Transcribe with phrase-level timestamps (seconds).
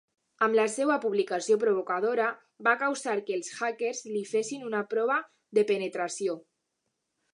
[0.43, 2.29] Amb la seva publicació provocadora,
[2.69, 5.19] va causar que els hackers li fessin una prova
[5.59, 6.41] de penetració.